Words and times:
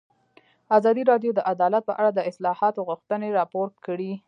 ازادي 0.77 1.03
راډیو 1.11 1.31
د 1.35 1.39
عدالت 1.51 1.83
په 1.89 1.93
اړه 1.99 2.11
د 2.13 2.19
اصلاحاتو 2.29 2.85
غوښتنې 2.89 3.29
راپور 3.39 3.67
کړې. 3.85 4.11